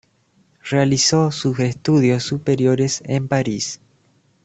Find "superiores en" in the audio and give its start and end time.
2.23-3.27